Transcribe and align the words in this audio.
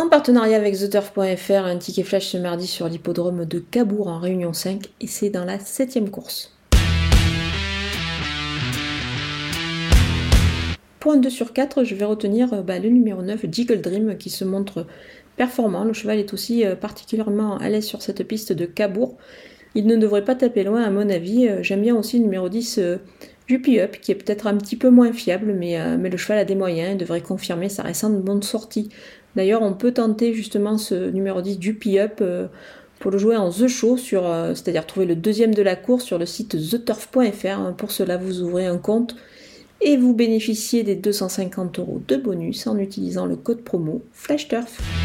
En 0.00 0.08
partenariat 0.08 0.56
avec 0.56 0.78
TheTurf.fr, 0.78 1.66
un 1.66 1.76
ticket 1.76 2.04
flash 2.04 2.28
ce 2.28 2.38
mardi 2.38 2.66
sur 2.66 2.88
l'hippodrome 2.88 3.44
de 3.44 3.58
Cabourg 3.58 4.08
en 4.08 4.18
Réunion 4.18 4.54
5 4.54 4.86
et 4.98 5.06
c'est 5.06 5.28
dans 5.28 5.44
la 5.44 5.58
septième 5.58 6.08
course. 6.08 6.56
Pour 11.00 11.12
un 11.12 11.18
2 11.18 11.28
sur 11.28 11.52
4, 11.52 11.84
je 11.84 11.94
vais 11.94 12.06
retenir 12.06 12.54
euh, 12.54 12.62
bah, 12.62 12.78
le 12.78 12.88
numéro 12.88 13.20
9, 13.20 13.44
Jiggle 13.52 13.82
Dream, 13.82 14.16
qui 14.16 14.30
se 14.30 14.42
montre 14.42 14.86
performant. 15.36 15.84
Le 15.84 15.92
cheval 15.92 16.18
est 16.18 16.32
aussi 16.32 16.64
euh, 16.64 16.76
particulièrement 16.76 17.58
à 17.58 17.68
l'aise 17.68 17.84
sur 17.84 18.00
cette 18.00 18.26
piste 18.26 18.54
de 18.54 18.64
Cabourg. 18.64 19.18
Il 19.74 19.86
ne 19.86 19.96
devrait 19.96 20.24
pas 20.24 20.34
taper 20.34 20.64
loin, 20.64 20.82
à 20.82 20.88
mon 20.88 21.10
avis. 21.10 21.46
Euh, 21.46 21.62
j'aime 21.62 21.82
bien 21.82 21.94
aussi 21.94 22.16
le 22.16 22.24
numéro 22.24 22.48
10, 22.48 22.80
Juppie 23.50 23.80
Up, 23.80 23.96
qui 24.00 24.12
est 24.12 24.14
peut-être 24.14 24.46
un 24.46 24.56
petit 24.56 24.76
peu 24.76 24.90
moins 24.90 25.12
fiable, 25.12 25.52
mais, 25.52 25.76
mais 25.98 26.08
le 26.08 26.16
cheval 26.16 26.38
a 26.38 26.44
des 26.44 26.54
moyens, 26.54 26.92
il 26.92 26.98
devrait 26.98 27.20
confirmer 27.20 27.68
sa 27.68 27.82
récente 27.82 28.22
bonne 28.22 28.42
sortie. 28.42 28.90
D'ailleurs, 29.34 29.62
on 29.62 29.72
peut 29.72 29.92
tenter 29.92 30.32
justement 30.34 30.78
ce 30.78 31.10
numéro 31.10 31.42
10, 31.42 31.58
Juppie 31.60 31.98
Up, 31.98 32.22
pour 33.00 33.10
le 33.10 33.18
jouer 33.18 33.36
en 33.36 33.50
The 33.50 33.66
Show, 33.66 33.96
c'est-à-dire 33.96 34.86
trouver 34.86 35.06
le 35.06 35.16
deuxième 35.16 35.52
de 35.52 35.62
la 35.62 35.74
course 35.74 36.04
sur 36.04 36.18
le 36.18 36.26
site 36.26 36.56
theturf.fr. 36.70 37.74
Pour 37.76 37.90
cela, 37.90 38.16
vous 38.16 38.40
ouvrez 38.42 38.66
un 38.66 38.78
compte 38.78 39.16
et 39.80 39.96
vous 39.96 40.14
bénéficiez 40.14 40.82
des 40.82 40.94
250 40.94 41.78
euros 41.78 42.00
de 42.06 42.16
bonus 42.16 42.66
en 42.66 42.78
utilisant 42.78 43.26
le 43.26 43.36
code 43.36 43.62
promo 43.62 44.02
FlashTurf. 44.12 44.99